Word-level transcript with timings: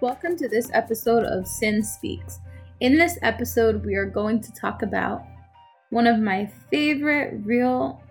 Welcome 0.00 0.36
to 0.38 0.48
this 0.48 0.70
episode 0.72 1.22
of 1.22 1.46
Sin 1.46 1.82
Speaks. 1.84 2.40
In 2.80 2.98
this 2.98 3.16
episode, 3.22 3.86
we 3.86 3.94
are 3.94 4.04
going 4.04 4.40
to 4.40 4.52
talk 4.52 4.82
about 4.82 5.22
one 5.90 6.08
of 6.08 6.18
my 6.18 6.50
favorite 6.68 7.40
real 7.44 8.02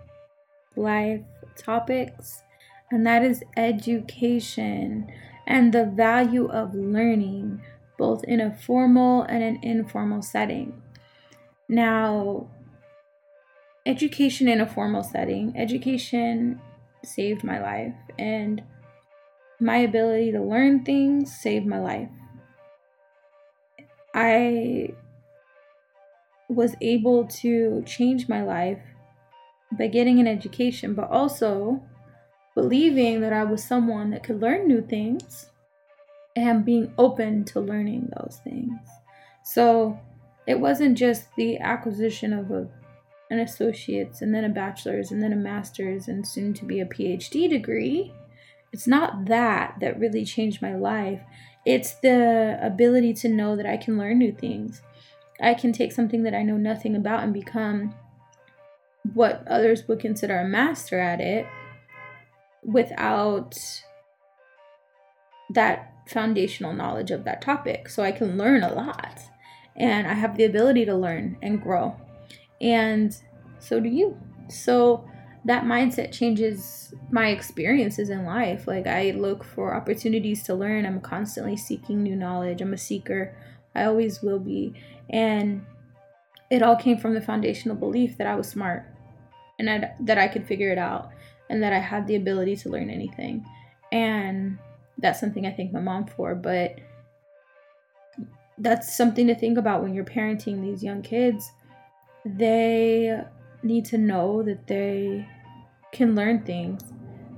life 0.76 1.20
topics, 1.58 2.42
and 2.90 3.06
that 3.06 3.22
is 3.22 3.44
education 3.58 5.12
and 5.46 5.74
the 5.74 5.84
value 5.84 6.46
of 6.46 6.74
learning, 6.74 7.60
both 7.98 8.24
in 8.24 8.40
a 8.40 8.56
formal 8.56 9.22
and 9.24 9.44
an 9.44 9.58
informal 9.62 10.22
setting. 10.22 10.80
Now, 11.68 12.48
education 13.84 14.48
in 14.48 14.62
a 14.62 14.66
formal 14.66 15.02
setting, 15.02 15.52
education 15.54 16.62
saved 17.04 17.44
my 17.44 17.60
life, 17.60 17.94
and 18.18 18.62
my 19.64 19.78
ability 19.78 20.30
to 20.30 20.42
learn 20.42 20.84
things 20.84 21.34
saved 21.34 21.66
my 21.66 21.78
life. 21.78 22.10
I 24.14 24.90
was 26.50 26.76
able 26.82 27.26
to 27.26 27.82
change 27.86 28.28
my 28.28 28.42
life 28.42 28.82
by 29.72 29.86
getting 29.86 30.20
an 30.20 30.28
education, 30.28 30.92
but 30.94 31.10
also 31.10 31.82
believing 32.54 33.22
that 33.22 33.32
I 33.32 33.44
was 33.44 33.64
someone 33.64 34.10
that 34.10 34.22
could 34.22 34.42
learn 34.42 34.68
new 34.68 34.82
things 34.82 35.50
and 36.36 36.64
being 36.64 36.92
open 36.98 37.44
to 37.46 37.60
learning 37.60 38.10
those 38.16 38.40
things. 38.44 38.78
So 39.44 39.98
it 40.46 40.60
wasn't 40.60 40.98
just 40.98 41.34
the 41.36 41.58
acquisition 41.58 42.34
of 42.34 42.50
a, 42.50 42.68
an 43.30 43.40
associate's 43.40 44.20
and 44.20 44.34
then 44.34 44.44
a 44.44 44.50
bachelor's 44.50 45.10
and 45.10 45.22
then 45.22 45.32
a 45.32 45.36
master's 45.36 46.06
and 46.08 46.26
soon 46.26 46.52
to 46.54 46.66
be 46.66 46.80
a 46.80 46.86
PhD 46.86 47.48
degree. 47.48 48.12
It's 48.74 48.88
not 48.88 49.26
that 49.26 49.76
that 49.78 50.00
really 50.00 50.24
changed 50.24 50.60
my 50.60 50.74
life. 50.74 51.20
It's 51.64 51.94
the 51.94 52.58
ability 52.60 53.14
to 53.14 53.28
know 53.28 53.54
that 53.54 53.66
I 53.66 53.76
can 53.76 53.96
learn 53.96 54.18
new 54.18 54.32
things. 54.32 54.82
I 55.40 55.54
can 55.54 55.72
take 55.72 55.92
something 55.92 56.24
that 56.24 56.34
I 56.34 56.42
know 56.42 56.56
nothing 56.56 56.96
about 56.96 57.22
and 57.22 57.32
become 57.32 57.94
what 59.12 59.46
others 59.46 59.86
would 59.86 60.00
consider 60.00 60.40
a 60.40 60.44
master 60.44 60.98
at 60.98 61.20
it 61.20 61.46
without 62.64 63.56
that 65.50 65.92
foundational 66.08 66.72
knowledge 66.72 67.12
of 67.12 67.22
that 67.22 67.42
topic. 67.42 67.88
So 67.88 68.02
I 68.02 68.10
can 68.10 68.36
learn 68.36 68.64
a 68.64 68.74
lot 68.74 69.20
and 69.76 70.08
I 70.08 70.14
have 70.14 70.36
the 70.36 70.46
ability 70.46 70.84
to 70.86 70.96
learn 70.96 71.38
and 71.40 71.62
grow. 71.62 71.94
And 72.60 73.16
so 73.60 73.78
do 73.78 73.88
you. 73.88 74.18
So 74.48 75.08
that 75.44 75.64
mindset 75.64 76.10
changes 76.10 76.94
my 77.10 77.28
experiences 77.28 78.08
in 78.08 78.24
life. 78.24 78.66
Like 78.66 78.86
I 78.86 79.10
look 79.10 79.44
for 79.44 79.74
opportunities 79.74 80.42
to 80.44 80.54
learn. 80.54 80.86
I'm 80.86 81.00
constantly 81.00 81.56
seeking 81.56 82.02
new 82.02 82.16
knowledge. 82.16 82.62
I'm 82.62 82.72
a 82.72 82.78
seeker. 82.78 83.36
I 83.74 83.84
always 83.84 84.22
will 84.22 84.38
be. 84.38 84.74
And 85.10 85.66
it 86.50 86.62
all 86.62 86.76
came 86.76 86.96
from 86.96 87.14
the 87.14 87.20
foundational 87.20 87.76
belief 87.76 88.16
that 88.16 88.26
I 88.26 88.36
was 88.36 88.48
smart 88.48 88.86
and 89.58 89.68
I, 89.68 89.92
that 90.00 90.18
I 90.18 90.28
could 90.28 90.46
figure 90.46 90.72
it 90.72 90.78
out 90.78 91.10
and 91.50 91.62
that 91.62 91.72
I 91.72 91.78
had 91.78 92.06
the 92.06 92.16
ability 92.16 92.56
to 92.56 92.70
learn 92.70 92.88
anything. 92.88 93.44
And 93.92 94.58
that's 94.96 95.20
something 95.20 95.46
I 95.46 95.52
thank 95.52 95.72
my 95.72 95.80
mom 95.80 96.06
for. 96.06 96.34
But 96.34 96.78
that's 98.56 98.96
something 98.96 99.26
to 99.26 99.34
think 99.34 99.58
about 99.58 99.82
when 99.82 99.92
you're 99.92 100.04
parenting 100.04 100.62
these 100.62 100.82
young 100.82 101.02
kids. 101.02 101.52
They 102.24 103.20
need 103.62 103.84
to 103.86 103.98
know 103.98 104.42
that 104.42 104.66
they 104.66 105.28
can 105.94 106.14
learn 106.14 106.44
things. 106.44 106.82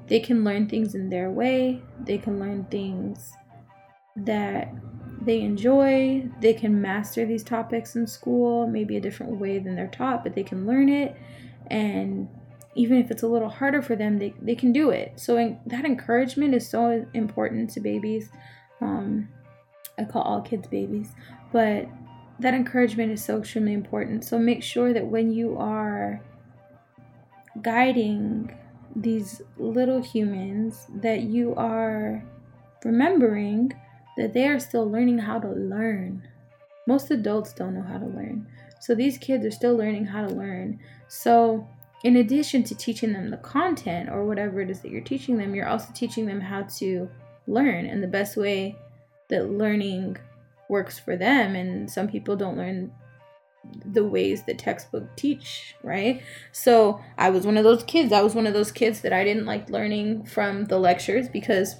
They 0.09 0.21
can 0.21 0.43
learn 0.43 0.69
things 0.69 0.95
in 0.95 1.11
their 1.11 1.31
way. 1.31 1.83
They 2.01 2.19
can 2.19 2.41
learn 2.41 2.65
things 2.65 3.33
that 4.17 4.73
they 5.21 5.41
enjoy. 5.41 6.29
They 6.41 6.55
can 6.55 6.81
master 6.81 7.27
these 7.27 7.45
topics 7.45 7.97
in 7.97 8.07
school, 8.07 8.67
maybe 8.67 8.97
a 8.97 9.01
different 9.01 9.37
way 9.37 9.59
than 9.59 9.77
they're 9.77 9.89
taught, 9.89 10.25
but 10.25 10.35
they 10.35 10.43
can 10.43 10.67
learn 10.67 10.89
it. 10.89 11.17
And 11.69 12.29
even 12.75 12.99
if 12.99 13.11
it's 13.11 13.23
a 13.23 13.29
little 13.29 13.49
harder 13.49 13.83
for 13.83 13.97
them, 13.97 14.19
they, 14.19 14.35
they 14.41 14.55
can 14.55 14.73
do 14.73 14.91
it. 14.91 15.13
So 15.17 15.57
that 15.67 15.85
encouragement 15.85 16.55
is 16.55 16.69
so 16.69 17.07
important 17.15 17.71
to 17.71 17.81
babies. 17.81 18.31
Um, 18.81 19.29
I 19.99 20.05
call 20.05 20.23
all 20.23 20.43
kids 20.43 20.69
babies, 20.69 21.13
but 21.53 21.89
that 22.39 22.55
encouragement 22.55 23.13
is 23.13 23.25
so 23.25 23.39
extremely 23.39 23.73
important. 23.73 24.25
So 24.25 24.39
make 24.39 24.63
sure 24.63 24.93
that 24.93 25.07
when 25.07 25.33
you 25.33 25.57
are 25.57 26.21
guiding 27.63 28.57
these 28.95 29.43
little 29.59 30.01
humans, 30.01 30.87
that 31.03 31.23
you 31.23 31.55
are 31.57 32.25
remembering 32.85 33.73
that 34.17 34.33
they 34.33 34.49
are 34.49 34.59
still 34.59 34.91
learning 34.91 35.19
how 35.19 35.39
to 35.39 35.49
learn. 35.49 36.27
Most 36.87 37.11
adults 37.11 37.53
don't 37.53 37.75
know 37.75 37.83
how 37.83 37.99
to 37.99 38.07
learn. 38.07 38.47
So 38.81 38.95
these 38.95 39.19
kids 39.19 39.45
are 39.45 39.51
still 39.51 39.77
learning 39.77 40.07
how 40.07 40.27
to 40.27 40.33
learn. 40.33 40.81
So 41.09 41.69
in 42.05 42.17
addition 42.17 42.63
to 42.65 42.75
teaching 42.75 43.13
them 43.13 43.31
the 43.31 43.37
content 43.39 44.09
or 44.09 44.25
whatever 44.25 44.61
it 44.61 44.71
is 44.71 44.81
that 44.81 44.91
you're 44.91 45.01
teaching 45.01 45.37
them, 45.37 45.55
you're 45.55 45.69
also 45.69 45.93
teaching 45.93 46.27
them 46.27 46.41
how 46.41 46.63
to 46.79 47.11
learn 47.47 47.87
and 47.87 48.03
the 48.03 48.09
best 48.09 48.37
way 48.37 48.77
that 49.29 49.51
learning 49.51 50.17
works 50.69 50.99
for 50.99 51.17
them. 51.17 51.57
And 51.57 51.91
some 51.91 52.09
people 52.09 52.37
don't 52.37 52.57
learn 52.57 52.93
the 53.85 54.05
ways 54.05 54.43
that 54.45 54.59
textbook 54.59 55.15
teach, 55.17 55.75
right? 55.83 56.23
So 56.53 57.01
I 57.19 57.31
was 57.31 57.47
one 57.47 57.57
of 57.57 57.65
those 57.65 57.83
kids. 57.85 58.13
I 58.13 58.23
was 58.23 58.35
one 58.35 58.47
of 58.47 58.55
those 58.55 58.73
kids 58.73 59.01
that 59.03 59.13
I 59.13 59.25
didn't 59.25 59.47
like 59.47 59.71
learning 59.71 60.25
from 60.25 60.67
the 60.67 60.79
lectures 60.79 61.29
because 61.29 61.77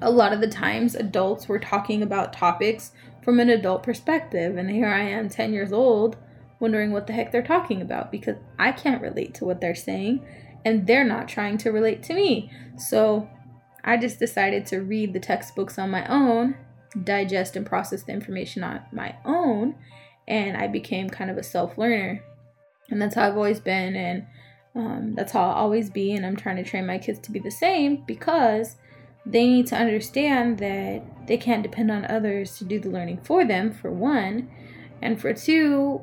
a 0.00 0.10
lot 0.10 0.32
of 0.32 0.40
the 0.40 0.48
times 0.48 0.94
adults 0.94 1.48
were 1.48 1.58
talking 1.58 2.02
about 2.02 2.32
topics 2.32 2.92
from 3.22 3.40
an 3.40 3.48
adult 3.48 3.82
perspective. 3.82 4.56
And 4.56 4.70
here 4.70 4.88
I 4.88 5.02
am, 5.02 5.28
10 5.28 5.52
years 5.52 5.72
old 5.72 6.16
wondering 6.58 6.92
what 6.92 7.08
the 7.08 7.12
heck 7.12 7.32
they're 7.32 7.42
talking 7.42 7.82
about 7.82 8.12
because 8.12 8.36
I 8.58 8.70
can't 8.70 9.02
relate 9.02 9.34
to 9.34 9.44
what 9.44 9.60
they're 9.60 9.74
saying 9.74 10.24
and 10.64 10.86
they're 10.86 11.04
not 11.04 11.28
trying 11.28 11.58
to 11.58 11.72
relate 11.72 12.02
to 12.04 12.14
me. 12.14 12.52
So 12.78 13.28
I 13.84 13.96
just 13.96 14.18
decided 14.18 14.66
to 14.66 14.80
read 14.80 15.12
the 15.12 15.20
textbooks 15.20 15.78
on 15.78 15.90
my 15.90 16.06
own, 16.06 16.56
digest 17.02 17.56
and 17.56 17.66
process 17.66 18.04
the 18.04 18.12
information 18.12 18.62
on 18.62 18.82
my 18.92 19.16
own, 19.24 19.74
and 20.32 20.56
I 20.56 20.66
became 20.66 21.10
kind 21.10 21.30
of 21.30 21.36
a 21.36 21.42
self 21.42 21.76
learner. 21.76 22.24
And 22.90 23.00
that's 23.00 23.14
how 23.14 23.28
I've 23.28 23.36
always 23.36 23.60
been, 23.60 23.94
and 23.94 24.26
um, 24.74 25.14
that's 25.14 25.32
how 25.32 25.42
I'll 25.42 25.64
always 25.64 25.90
be. 25.90 26.12
And 26.12 26.24
I'm 26.24 26.36
trying 26.36 26.56
to 26.56 26.64
train 26.64 26.86
my 26.86 26.98
kids 26.98 27.18
to 27.20 27.30
be 27.30 27.38
the 27.38 27.50
same 27.50 28.02
because 28.06 28.76
they 29.26 29.46
need 29.46 29.66
to 29.68 29.76
understand 29.76 30.58
that 30.58 31.02
they 31.26 31.36
can't 31.36 31.62
depend 31.62 31.90
on 31.90 32.06
others 32.06 32.56
to 32.58 32.64
do 32.64 32.80
the 32.80 32.88
learning 32.88 33.20
for 33.22 33.44
them, 33.44 33.70
for 33.70 33.90
one. 33.90 34.50
And 35.02 35.20
for 35.20 35.34
two, 35.34 36.02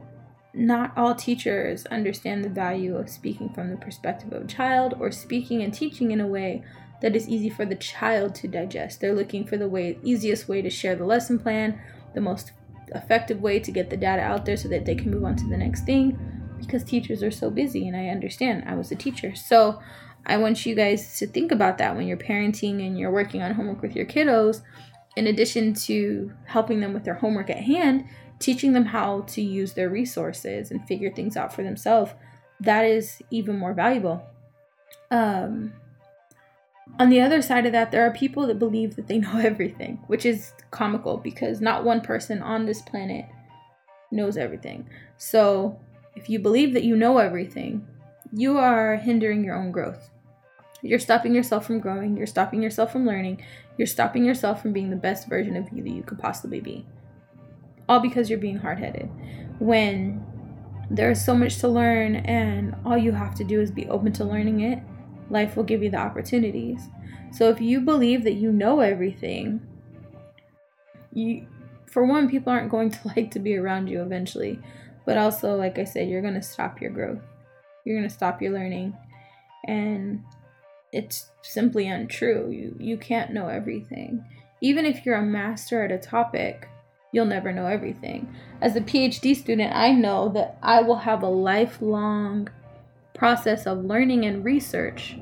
not 0.54 0.96
all 0.96 1.16
teachers 1.16 1.86
understand 1.88 2.44
the 2.44 2.50
value 2.50 2.96
of 2.96 3.10
speaking 3.10 3.50
from 3.50 3.72
the 3.72 3.78
perspective 3.78 4.32
of 4.32 4.44
a 4.44 4.48
child 4.48 4.94
or 5.00 5.12
speaking 5.12 5.64
and 5.64 5.74
teaching 5.74 6.12
in 6.12 6.22
a 6.22 6.28
way 6.28 6.64
that 7.02 7.16
is 7.16 7.28
easy 7.28 7.50
for 7.50 7.66
the 7.66 7.76
child 7.76 8.36
to 8.36 8.48
digest. 8.48 9.02
They're 9.02 9.16
looking 9.16 9.46
for 9.46 9.58
the 9.58 9.70
way 9.70 9.98
easiest 10.04 10.48
way 10.48 10.62
to 10.62 10.70
share 10.70 10.96
the 10.96 11.06
lesson 11.06 11.40
plan, 11.40 11.80
the 12.14 12.22
most 12.22 12.52
effective 12.96 13.42
way 13.42 13.60
to 13.60 13.72
get 13.72 13.90
the 13.90 13.98
data 13.98 14.22
out 14.22 14.46
there 14.46 14.58
so 14.58 14.68
that 14.70 14.86
they 14.86 14.96
can 14.96 15.12
move 15.12 15.24
on 15.24 15.36
to 15.36 15.48
the 15.48 15.58
next 15.58 15.86
thing 15.86 16.18
because 16.60 16.84
teachers 16.84 17.24
are 17.24 17.32
so 17.32 17.50
busy 17.50 17.88
and 17.88 17.96
I 17.96 18.08
understand. 18.08 18.64
I 18.68 18.76
was 18.76 18.92
a 18.92 18.96
teacher. 18.96 19.36
So, 19.36 19.80
I 20.26 20.38
want 20.38 20.66
you 20.66 20.76
guys 20.76 21.18
to 21.20 21.28
think 21.28 21.52
about 21.52 21.78
that 21.78 21.96
when 21.96 22.08
you're 22.08 22.18
parenting 22.18 22.86
and 22.86 23.00
you're 23.00 23.12
working 23.12 23.42
on 23.42 23.54
homework 23.54 23.82
with 23.82 23.96
your 23.96 24.06
kiddos. 24.06 24.62
In 25.16 25.28
addition 25.28 25.74
to 25.74 26.32
helping 26.46 26.80
them 26.80 26.94
with 26.94 27.04
their 27.04 27.16
homework 27.16 27.50
at 27.50 27.64
hand, 27.64 28.06
teaching 28.38 28.74
them 28.74 28.86
how 28.86 29.22
to 29.22 29.42
use 29.42 29.74
their 29.74 29.90
resources 29.90 30.72
and 30.72 30.86
figure 30.88 31.12
things 31.12 31.36
out 31.36 31.54
for 31.54 31.64
themselves, 31.64 32.12
that 32.60 32.86
is 32.86 33.22
even 33.32 33.58
more 33.58 33.74
valuable. 33.74 34.22
Um, 35.10 35.74
on 36.98 37.10
the 37.10 37.22
other 37.22 37.42
side 37.42 37.66
of 37.66 37.72
that, 37.72 37.92
there 37.92 38.06
are 38.06 38.12
people 38.12 38.48
that 38.48 38.60
believe 38.60 38.96
that 38.96 39.08
they 39.08 39.20
know 39.20 39.38
everything, 39.44 40.00
which 40.08 40.26
is 40.26 40.54
comical 40.72 41.18
because 41.18 41.62
not 41.62 41.84
one 41.84 42.02
person 42.02 42.42
on 42.42 42.66
this 42.66 42.82
planet 42.82 43.26
knows 44.12 44.38
everything. 44.38 44.90
So, 45.18 45.80
if 46.16 46.30
you 46.30 46.40
believe 46.40 46.74
that 46.74 46.84
you 46.84 46.96
know 46.96 47.18
everything, 47.20 47.88
you 48.34 48.58
are 48.58 48.98
hindering 48.98 49.44
your 49.44 49.56
own 49.56 49.72
growth. 49.72 50.10
You're 50.82 51.00
stopping 51.00 51.36
yourself 51.36 51.66
from 51.66 51.80
growing, 51.80 52.18
you're 52.18 52.28
stopping 52.28 52.64
yourself 52.64 52.92
from 52.92 53.06
learning, 53.06 53.44
you're 53.78 53.86
stopping 53.86 54.26
yourself 54.26 54.62
from 54.62 54.74
being 54.74 54.90
the 54.90 54.96
best 54.96 55.28
version 55.28 55.56
of 55.56 55.68
you 55.72 55.84
that 55.84 55.90
you 55.90 56.04
could 56.04 56.20
possibly 56.20 56.60
be 56.60 56.86
all 57.90 58.00
because 58.00 58.30
you're 58.30 58.40
being 58.40 58.58
hard 58.58 58.78
headed. 58.78 59.10
When 59.58 60.24
there's 60.90 61.24
so 61.24 61.36
much 61.36 61.58
to 61.58 61.68
learn, 61.68 62.18
and 62.18 62.76
all 62.86 62.98
you 62.98 63.12
have 63.12 63.36
to 63.36 63.44
do 63.44 63.60
is 63.60 63.72
be 63.72 63.90
open 63.90 64.14
to 64.14 64.24
learning 64.24 64.62
it, 64.62 64.80
life 65.30 65.56
will 65.56 65.64
give 65.64 65.84
you 65.84 65.90
the 65.90 65.98
opportunities. 65.98 66.88
So 67.32 67.50
if 67.50 67.62
you 67.62 67.82
believe 67.82 68.24
that 68.24 68.34
you 68.34 68.52
know 68.52 68.80
everything, 68.80 69.62
you 71.14 71.48
for 71.86 72.06
one, 72.06 72.30
people 72.30 72.52
aren't 72.52 72.72
going 72.72 72.92
to 72.92 73.00
like 73.16 73.32
to 73.32 73.40
be 73.40 73.56
around 73.56 73.88
you 73.88 74.02
eventually. 74.02 74.60
But 75.06 75.18
also, 75.18 75.56
like 75.56 75.80
I 75.80 75.86
said, 75.86 76.08
you're 76.10 76.22
gonna 76.22 76.42
stop 76.42 76.82
your 76.82 76.92
growth. 76.92 77.22
You're 77.84 77.98
gonna 77.98 78.10
stop 78.10 78.42
your 78.42 78.52
learning. 78.52 78.96
And 79.66 80.24
it's 80.92 81.30
simply 81.42 81.88
untrue. 81.88 82.50
You 82.52 82.76
you 82.80 82.98
can't 82.98 83.34
know 83.34 83.48
everything. 83.48 84.24
even 84.62 84.86
if 84.86 85.06
you're 85.06 85.16
a 85.16 85.22
master 85.22 85.86
at 85.86 85.92
a 85.92 85.98
topic, 85.98 86.68
you'll 87.14 87.26
never 87.26 87.54
know 87.54 87.66
everything. 87.66 88.28
As 88.62 88.76
a 88.76 88.82
PhD 88.82 89.36
student, 89.36 89.74
I 89.74 89.92
know 89.92 90.30
that 90.30 90.58
I 90.62 90.82
will 90.82 90.98
have 90.98 91.24
a 91.24 91.30
lifelong 91.30 92.50
process 93.20 93.68
of 93.68 93.84
learning 93.84 94.26
and 94.26 94.46
research, 94.46 95.18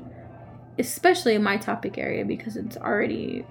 especially 0.78 1.34
in 1.34 1.42
my 1.42 1.56
topic 1.56 1.98
area 1.98 2.24
because 2.24 2.56
it's 2.56 2.76
already 2.76 3.44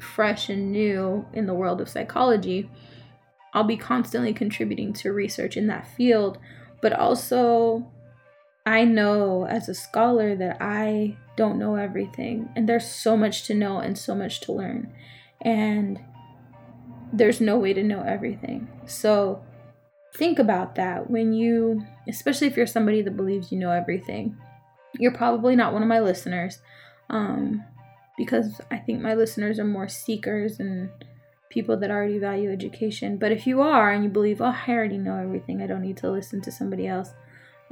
fresh 0.00 0.48
and 0.48 0.72
new 0.72 1.24
in 1.34 1.46
the 1.46 1.52
world 1.52 1.82
of 1.82 1.88
psychology. 1.88 2.70
I'll 3.52 3.62
be 3.62 3.76
constantly 3.76 4.32
contributing 4.32 4.94
to 4.94 5.12
research 5.12 5.58
in 5.58 5.66
that 5.66 5.86
field, 5.86 6.38
but 6.80 6.94
also 6.94 7.86
I 8.64 8.84
know 8.84 9.44
as 9.44 9.68
a 9.68 9.74
scholar 9.74 10.34
that 10.34 10.56
I 10.62 11.18
don't 11.36 11.58
know 11.58 11.74
everything, 11.74 12.48
and 12.56 12.66
there's 12.66 12.90
so 12.90 13.18
much 13.18 13.44
to 13.48 13.54
know 13.54 13.80
and 13.80 13.98
so 13.98 14.14
much 14.14 14.40
to 14.42 14.52
learn. 14.52 14.90
And 15.42 16.00
there's 17.12 17.40
no 17.40 17.58
way 17.58 17.74
to 17.74 17.82
know 17.82 18.02
everything. 18.02 18.66
So 18.86 19.44
think 20.16 20.38
about 20.38 20.76
that 20.76 21.10
when 21.10 21.32
you, 21.32 21.84
especially 22.08 22.46
if 22.46 22.56
you're 22.56 22.66
somebody 22.66 23.02
that 23.02 23.16
believes 23.16 23.50
you 23.50 23.58
know 23.58 23.70
everything. 23.70 24.36
You're 24.98 25.12
probably 25.12 25.56
not 25.56 25.72
one 25.72 25.82
of 25.82 25.88
my 25.88 26.00
listeners 26.00 26.60
um, 27.10 27.64
because 28.16 28.60
I 28.70 28.78
think 28.78 29.00
my 29.00 29.14
listeners 29.14 29.58
are 29.58 29.64
more 29.64 29.88
seekers 29.88 30.60
and 30.60 30.88
people 31.50 31.76
that 31.78 31.90
already 31.90 32.18
value 32.18 32.52
education. 32.52 33.16
But 33.16 33.32
if 33.32 33.46
you 33.46 33.60
are 33.60 33.90
and 33.90 34.04
you 34.04 34.10
believe, 34.10 34.40
oh, 34.40 34.54
I 34.66 34.70
already 34.70 34.98
know 34.98 35.16
everything, 35.16 35.62
I 35.62 35.66
don't 35.66 35.82
need 35.82 35.96
to 35.98 36.10
listen 36.10 36.40
to 36.42 36.52
somebody 36.52 36.86
else, 36.86 37.10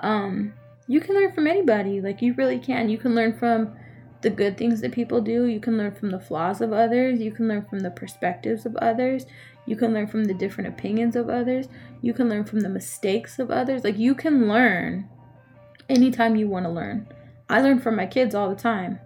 um, 0.00 0.54
you 0.88 1.00
can 1.00 1.14
learn 1.14 1.32
from 1.32 1.46
anybody. 1.46 2.00
Like, 2.00 2.22
you 2.22 2.34
really 2.34 2.58
can. 2.58 2.88
You 2.88 2.98
can 2.98 3.14
learn 3.14 3.38
from 3.38 3.76
the 4.22 4.30
good 4.30 4.56
things 4.56 4.80
that 4.80 4.92
people 4.92 5.20
do. 5.20 5.44
You 5.44 5.60
can 5.60 5.76
learn 5.76 5.92
from 5.92 6.10
the 6.10 6.20
flaws 6.20 6.60
of 6.60 6.72
others. 6.72 7.20
You 7.20 7.32
can 7.32 7.48
learn 7.48 7.66
from 7.66 7.80
the 7.80 7.90
perspectives 7.90 8.64
of 8.64 8.76
others. 8.76 9.26
You 9.66 9.76
can 9.76 9.92
learn 9.92 10.06
from 10.06 10.24
the 10.24 10.34
different 10.34 10.68
opinions 10.68 11.14
of 11.14 11.28
others. 11.28 11.68
You 12.00 12.12
can 12.12 12.28
learn 12.28 12.44
from 12.44 12.60
the 12.60 12.68
mistakes 12.68 13.38
of 13.38 13.50
others. 13.50 13.84
Like, 13.84 13.98
you 13.98 14.14
can 14.14 14.48
learn 14.48 15.08
anytime 15.88 16.36
you 16.36 16.48
want 16.48 16.64
to 16.64 16.70
learn. 16.70 17.06
I 17.48 17.60
learn 17.60 17.80
from 17.80 17.96
my 17.96 18.06
kids 18.06 18.34
all 18.34 18.48
the 18.48 18.56
time. 18.56 18.98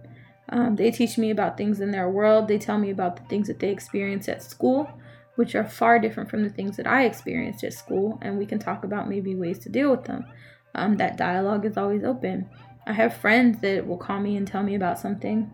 Um, 0.49 0.75
they 0.75 0.91
teach 0.91 1.17
me 1.17 1.29
about 1.29 1.57
things 1.57 1.81
in 1.81 1.91
their 1.91 2.09
world. 2.09 2.47
They 2.47 2.57
tell 2.57 2.77
me 2.77 2.89
about 2.89 3.17
the 3.17 3.23
things 3.23 3.47
that 3.47 3.59
they 3.59 3.69
experience 3.69 4.29
at 4.29 4.41
school, 4.41 4.89
which 5.35 5.55
are 5.55 5.65
far 5.65 5.99
different 5.99 6.29
from 6.29 6.43
the 6.43 6.49
things 6.49 6.77
that 6.77 6.87
I 6.87 7.05
experienced 7.05 7.63
at 7.63 7.73
school. 7.73 8.17
And 8.21 8.37
we 8.37 8.45
can 8.45 8.59
talk 8.59 8.83
about 8.83 9.09
maybe 9.09 9.35
ways 9.35 9.59
to 9.59 9.69
deal 9.69 9.91
with 9.91 10.05
them. 10.05 10.25
Um, 10.73 10.97
that 10.97 11.17
dialogue 11.17 11.65
is 11.65 11.75
always 11.75 12.03
open. 12.03 12.49
I 12.87 12.93
have 12.93 13.17
friends 13.17 13.59
that 13.61 13.85
will 13.85 13.97
call 13.97 14.21
me 14.21 14.37
and 14.37 14.47
tell 14.47 14.63
me 14.63 14.73
about 14.73 14.97
something, 14.97 15.51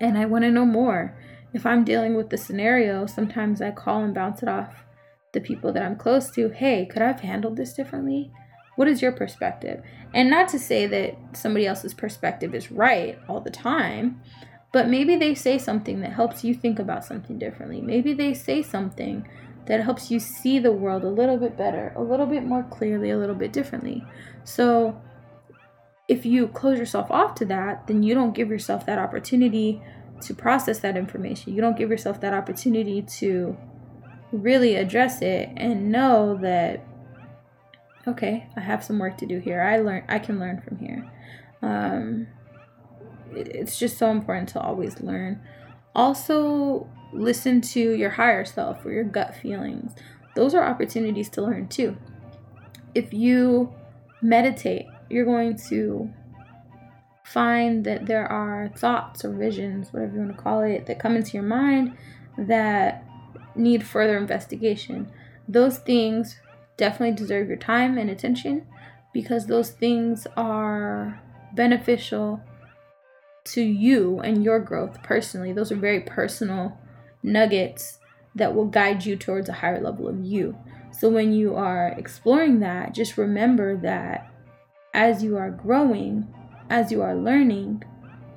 and 0.00 0.18
I 0.18 0.26
want 0.26 0.42
to 0.42 0.50
know 0.50 0.66
more. 0.66 1.16
If 1.54 1.64
I'm 1.64 1.84
dealing 1.84 2.16
with 2.16 2.30
the 2.30 2.36
scenario, 2.36 3.06
sometimes 3.06 3.62
I 3.62 3.70
call 3.70 4.02
and 4.02 4.12
bounce 4.12 4.42
it 4.42 4.48
off 4.48 4.84
the 5.32 5.40
people 5.40 5.72
that 5.72 5.84
I'm 5.84 5.96
close 5.96 6.30
to. 6.32 6.48
Hey, 6.50 6.84
could 6.84 7.00
I 7.00 7.06
have 7.06 7.20
handled 7.20 7.56
this 7.56 7.74
differently? 7.74 8.32
What 8.74 8.88
is 8.88 9.00
your 9.00 9.12
perspective? 9.12 9.82
And 10.12 10.28
not 10.28 10.48
to 10.48 10.58
say 10.58 10.86
that 10.86 11.16
somebody 11.32 11.66
else's 11.66 11.94
perspective 11.94 12.54
is 12.54 12.72
right 12.72 13.18
all 13.28 13.40
the 13.40 13.50
time, 13.50 14.20
but 14.72 14.88
maybe 14.88 15.16
they 15.16 15.34
say 15.34 15.58
something 15.58 16.00
that 16.00 16.12
helps 16.12 16.42
you 16.42 16.54
think 16.54 16.80
about 16.80 17.04
something 17.04 17.38
differently. 17.38 17.80
Maybe 17.80 18.14
they 18.14 18.34
say 18.34 18.62
something 18.62 19.28
that 19.66 19.84
helps 19.84 20.10
you 20.10 20.18
see 20.18 20.58
the 20.58 20.72
world 20.72 21.04
a 21.04 21.08
little 21.08 21.36
bit 21.36 21.56
better, 21.56 21.92
a 21.94 22.02
little 22.02 22.26
bit 22.26 22.44
more 22.44 22.64
clearly, 22.64 23.10
a 23.10 23.18
little 23.18 23.34
bit 23.34 23.52
differently. 23.52 24.04
So, 24.44 25.00
if 26.08 26.24
you 26.24 26.48
close 26.48 26.78
yourself 26.78 27.10
off 27.10 27.34
to 27.36 27.44
that, 27.44 27.86
then 27.86 28.02
you 28.02 28.14
don't 28.14 28.34
give 28.34 28.48
yourself 28.48 28.86
that 28.86 28.98
opportunity 28.98 29.82
to 30.22 30.34
process 30.34 30.80
that 30.80 30.96
information. 30.96 31.54
You 31.54 31.60
don't 31.60 31.76
give 31.76 31.90
yourself 31.90 32.20
that 32.22 32.32
opportunity 32.32 33.02
to 33.02 33.56
really 34.32 34.74
address 34.74 35.22
it 35.22 35.50
and 35.56 35.92
know 35.92 36.36
that 36.40 36.84
okay, 38.06 38.48
I 38.56 38.60
have 38.60 38.82
some 38.82 38.98
work 38.98 39.18
to 39.18 39.26
do 39.26 39.38
here. 39.38 39.60
I 39.60 39.78
learn 39.78 40.04
I 40.08 40.18
can 40.18 40.40
learn 40.40 40.62
from 40.62 40.78
here. 40.78 41.10
Um, 41.60 42.26
it, 43.34 43.48
it's 43.48 43.78
just 43.78 43.98
so 43.98 44.10
important 44.10 44.48
to 44.50 44.60
always 44.60 45.00
learn. 45.00 45.42
Also, 45.94 46.88
listen 47.12 47.60
to 47.60 47.80
your 47.80 48.10
higher 48.10 48.46
self 48.46 48.84
or 48.84 48.92
your 48.92 49.04
gut 49.04 49.34
feelings. 49.34 49.92
Those 50.34 50.54
are 50.54 50.64
opportunities 50.64 51.28
to 51.30 51.42
learn 51.42 51.68
too. 51.68 51.96
If 52.94 53.12
you 53.12 53.74
meditate 54.22 54.86
you're 55.08 55.24
going 55.24 55.56
to 55.68 56.10
find 57.24 57.84
that 57.84 58.06
there 58.06 58.26
are 58.26 58.68
thoughts 58.76 59.24
or 59.24 59.32
visions, 59.32 59.92
whatever 59.92 60.14
you 60.14 60.20
want 60.20 60.36
to 60.36 60.42
call 60.42 60.62
it, 60.62 60.86
that 60.86 60.98
come 60.98 61.16
into 61.16 61.32
your 61.32 61.42
mind 61.42 61.96
that 62.38 63.04
need 63.54 63.84
further 63.84 64.16
investigation. 64.16 65.10
Those 65.46 65.78
things 65.78 66.38
definitely 66.76 67.16
deserve 67.16 67.48
your 67.48 67.56
time 67.56 67.98
and 67.98 68.08
attention 68.08 68.66
because 69.12 69.46
those 69.46 69.70
things 69.70 70.26
are 70.36 71.20
beneficial 71.54 72.40
to 73.44 73.62
you 73.62 74.20
and 74.20 74.44
your 74.44 74.60
growth 74.60 75.02
personally. 75.02 75.52
Those 75.52 75.72
are 75.72 75.76
very 75.76 76.00
personal 76.00 76.78
nuggets 77.22 77.98
that 78.34 78.54
will 78.54 78.66
guide 78.66 79.04
you 79.04 79.16
towards 79.16 79.48
a 79.48 79.54
higher 79.54 79.80
level 79.80 80.06
of 80.06 80.24
you. 80.24 80.56
So 80.92 81.08
when 81.08 81.32
you 81.32 81.54
are 81.56 81.94
exploring 81.96 82.60
that, 82.60 82.94
just 82.94 83.18
remember 83.18 83.76
that 83.78 84.30
as 84.94 85.22
you 85.22 85.36
are 85.36 85.50
growing, 85.50 86.26
as 86.70 86.90
you 86.90 87.02
are 87.02 87.14
learning, 87.14 87.82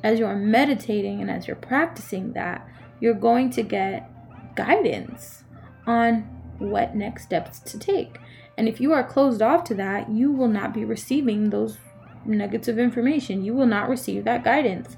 as 0.04 0.20
you 0.20 0.26
are 0.26 0.36
meditating, 0.36 1.22
and 1.22 1.30
as 1.30 1.48
you're 1.48 1.56
practicing 1.56 2.34
that, 2.34 2.68
you're 3.00 3.14
going 3.14 3.50
to 3.52 3.64
get 3.64 4.10
guidance 4.56 5.44
on 5.86 6.22
what 6.60 6.96
next 6.96 7.24
steps 7.24 7.60
to 7.60 7.80
take. 7.80 8.20
And 8.58 8.68
if 8.68 8.80
you 8.80 8.94
are 8.94 9.04
closed 9.04 9.42
off 9.42 9.64
to 9.66 9.76
that, 9.76 10.10
you 10.10 10.32
will 10.32 10.48
not 10.48 10.74
be 10.74 10.86
receiving 10.86 11.50
those 11.50 11.78
nuggets 12.26 12.68
of 12.68 12.78
information. 12.78 13.44
You 13.44 13.54
will 13.56 13.66
not 13.66 13.90
receive 13.90 14.24
that 14.26 14.44
guidance. 14.44 14.98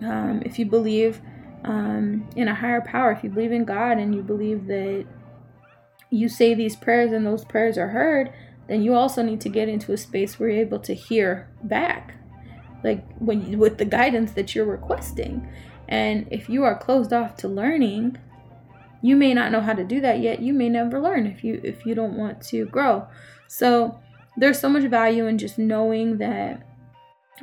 Um, 0.00 0.42
if 0.44 0.58
you 0.58 0.66
believe 0.66 1.20
um, 1.64 2.28
in 2.36 2.48
a 2.48 2.54
higher 2.54 2.80
power, 2.80 3.12
if 3.12 3.22
you 3.22 3.30
believe 3.30 3.52
in 3.52 3.64
God 3.64 3.98
and 3.98 4.14
you 4.14 4.22
believe 4.22 4.66
that 4.66 5.04
you 6.10 6.28
say 6.28 6.54
these 6.54 6.76
prayers 6.76 7.12
and 7.12 7.26
those 7.26 7.44
prayers 7.44 7.76
are 7.76 7.88
heard, 7.88 8.32
then 8.68 8.82
you 8.82 8.94
also 8.94 9.22
need 9.22 9.40
to 9.40 9.48
get 9.48 9.68
into 9.68 9.92
a 9.92 9.96
space 9.96 10.38
where 10.38 10.48
you're 10.48 10.60
able 10.60 10.80
to 10.80 10.94
hear 10.94 11.48
back 11.62 12.14
like 12.84 13.04
when 13.18 13.50
you, 13.50 13.58
with 13.58 13.78
the 13.78 13.84
guidance 13.84 14.32
that 14.32 14.54
you're 14.54 14.66
requesting. 14.66 15.48
And 15.88 16.26
if 16.30 16.48
you 16.48 16.64
are 16.64 16.76
closed 16.76 17.12
off 17.12 17.36
to 17.38 17.48
learning 17.48 18.18
you 19.02 19.14
may 19.14 19.34
not 19.34 19.52
know 19.52 19.60
how 19.60 19.72
to 19.72 19.84
do 19.84 20.00
that 20.00 20.20
yet. 20.20 20.40
You 20.40 20.52
may 20.52 20.68
never 20.68 21.00
learn 21.00 21.26
if 21.26 21.44
you 21.44 21.60
if 21.62 21.86
you 21.86 21.94
don't 21.94 22.16
want 22.16 22.40
to 22.48 22.66
grow. 22.66 23.06
So 23.46 24.00
there's 24.36 24.58
so 24.58 24.68
much 24.68 24.84
value 24.84 25.26
in 25.26 25.38
just 25.38 25.58
knowing 25.58 26.18
that 26.18 26.62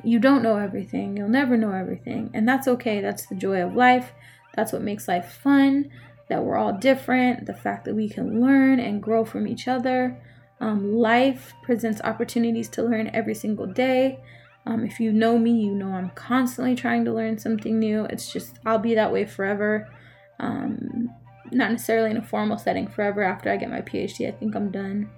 you 0.03 0.19
don't 0.19 0.43
know 0.43 0.57
everything. 0.57 1.15
You'll 1.15 1.29
never 1.29 1.55
know 1.55 1.71
everything. 1.71 2.31
And 2.33 2.47
that's 2.47 2.67
okay. 2.67 2.99
That's 2.99 3.27
the 3.27 3.35
joy 3.35 3.61
of 3.61 3.75
life. 3.75 4.11
That's 4.55 4.73
what 4.73 4.81
makes 4.81 5.07
life 5.07 5.39
fun 5.41 5.89
that 6.29 6.43
we're 6.43 6.57
all 6.57 6.73
different 6.73 7.45
the 7.45 7.53
fact 7.53 7.85
that 7.85 7.95
we 7.95 8.09
can 8.09 8.41
learn 8.41 8.79
and 8.79 9.03
grow 9.03 9.25
from 9.25 9.45
each 9.45 9.67
other 9.67 10.17
um, 10.63 10.93
life 10.93 11.53
presents 11.61 11.99
opportunities 12.01 12.69
to 12.69 12.83
learn 12.83 13.11
every 13.13 13.35
single 13.35 13.67
day. 13.67 14.19
Um, 14.65 14.85
if 14.85 14.97
you 14.97 15.11
know 15.11 15.37
me, 15.37 15.51
you 15.51 15.75
know 15.75 15.89
I'm 15.89 16.11
constantly 16.11 16.73
trying 16.73 17.03
to 17.03 17.13
learn 17.13 17.37
something 17.37 17.77
new. 17.77 18.05
It's 18.05 18.31
just, 18.31 18.59
I'll 18.65 18.79
be 18.79 18.95
that 18.95 19.11
way 19.11 19.25
forever. 19.25 19.89
Um, 20.39 21.09
not 21.51 21.71
necessarily 21.71 22.11
in 22.11 22.17
a 22.17 22.23
formal 22.23 22.57
setting 22.57 22.87
forever 22.87 23.23
after 23.23 23.51
I 23.51 23.57
get 23.57 23.69
my 23.69 23.81
PhD. 23.81 24.25
I 24.25 24.31
think 24.31 24.55
I'm 24.55 24.71
done. 24.71 25.09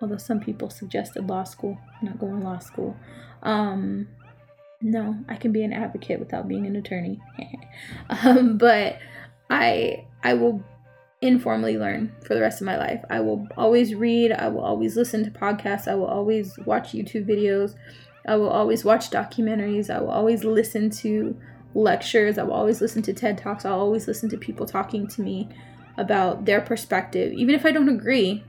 Although 0.00 0.18
some 0.18 0.38
people 0.38 0.70
suggested 0.70 1.28
law 1.28 1.42
school. 1.42 1.76
I'm 2.00 2.06
not 2.06 2.20
going 2.20 2.38
to 2.38 2.46
law 2.46 2.58
school. 2.60 2.96
Um, 3.42 4.06
no, 4.80 5.18
I 5.28 5.34
can 5.34 5.50
be 5.50 5.64
an 5.64 5.72
advocate 5.72 6.20
without 6.20 6.46
being 6.46 6.66
an 6.66 6.76
attorney. 6.76 7.20
um, 8.10 8.58
but 8.58 9.00
I 9.50 10.06
I 10.22 10.34
will 10.34 10.62
informally 11.24 11.78
learn 11.78 12.12
for 12.22 12.34
the 12.34 12.40
rest 12.40 12.60
of 12.60 12.66
my 12.66 12.76
life. 12.76 13.02
I 13.08 13.20
will 13.20 13.48
always 13.56 13.94
read, 13.94 14.30
I 14.30 14.48
will 14.48 14.60
always 14.60 14.94
listen 14.94 15.24
to 15.24 15.30
podcasts, 15.30 15.88
I 15.88 15.94
will 15.94 16.06
always 16.06 16.56
watch 16.58 16.92
YouTube 16.92 17.26
videos, 17.26 17.74
I 18.28 18.36
will 18.36 18.50
always 18.50 18.84
watch 18.84 19.10
documentaries, 19.10 19.88
I 19.88 20.00
will 20.00 20.10
always 20.10 20.44
listen 20.44 20.90
to 20.90 21.34
lectures, 21.74 22.36
I 22.36 22.42
will 22.42 22.52
always 22.52 22.82
listen 22.82 23.00
to 23.02 23.14
TED 23.14 23.38
Talks, 23.38 23.64
I'll 23.64 23.80
always 23.80 24.06
listen 24.06 24.28
to 24.28 24.36
people 24.36 24.66
talking 24.66 25.06
to 25.08 25.22
me 25.22 25.48
about 25.96 26.44
their 26.44 26.60
perspective. 26.60 27.32
Even 27.32 27.54
if 27.54 27.64
I 27.64 27.72
don't 27.72 27.88
agree, 27.88 28.44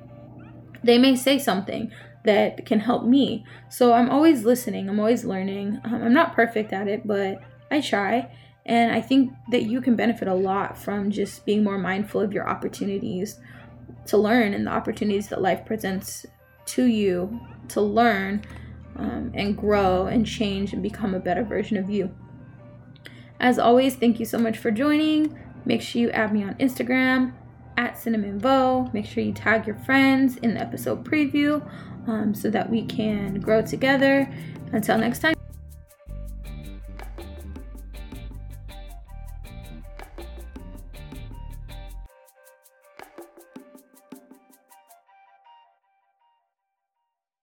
they 0.84 0.98
may 0.98 1.16
say 1.16 1.40
something 1.40 1.92
that 2.26 2.66
can 2.66 2.82
help 2.82 3.06
me. 3.06 3.46
So 3.70 3.94
I'm 3.94 4.10
always 4.10 4.44
listening, 4.44 4.90
I'm 4.90 5.00
always 5.00 5.24
learning. 5.24 5.80
Um, 5.86 6.04
I'm 6.04 6.14
not 6.14 6.36
perfect 6.36 6.74
at 6.74 6.90
it, 6.90 7.08
but 7.08 7.42
I 7.72 7.80
try. 7.80 8.30
And 8.66 8.92
I 8.92 9.02
think 9.02 9.34
that 9.52 9.64
you 9.64 9.80
can 9.80 9.96
benefit 9.96 10.28
a 10.28 10.34
lot 10.34 10.78
from 10.78 11.12
just 11.12 11.46
being 11.46 11.64
more 11.64 11.78
mindful 11.78 12.22
of 12.22 12.34
your 12.34 12.50
opportunities 12.50 13.40
to 14.08 14.18
learn 14.18 14.54
and 14.54 14.66
the 14.66 14.72
opportunities 14.72 15.30
that 15.30 15.42
life 15.42 15.66
presents 15.66 16.26
to 16.66 16.86
you 16.86 17.40
to 17.70 17.82
learn 17.82 18.44
um, 18.96 19.32
and 19.36 19.58
grow 19.58 20.08
and 20.08 20.26
change 20.26 20.74
and 20.74 20.82
become 20.82 21.14
a 21.14 21.20
better 21.20 21.44
version 21.44 21.78
of 21.78 21.90
you. 21.90 22.14
As 23.40 23.60
always, 23.60 23.96
thank 23.96 24.20
you 24.20 24.26
so 24.26 24.38
much 24.38 24.58
for 24.58 24.72
joining. 24.72 25.38
Make 25.66 25.82
sure 25.82 26.02
you 26.02 26.10
add 26.12 26.34
me 26.34 26.44
on 26.44 26.56
Instagram 26.56 27.34
at 27.78 27.98
Cinnamon 27.98 28.40
Vo. 28.40 28.90
Make 28.94 29.06
sure 29.06 29.24
you 29.24 29.34
tag 29.34 29.68
your 29.68 29.76
friends 29.78 30.38
in 30.38 30.54
the 30.54 30.62
episode 30.62 31.04
preview 31.04 31.62
um, 32.08 32.34
so 32.34 32.50
that 32.50 32.70
we 32.70 32.86
can 32.86 33.40
grow 33.40 33.62
together. 33.62 34.32
Until 34.72 34.98
next 34.98 35.20
time. 35.20 35.35